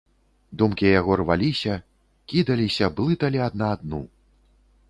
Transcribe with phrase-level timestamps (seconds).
[0.61, 1.73] Думкі яго рваліся,
[2.33, 4.01] кідаліся, блыталі адна адну.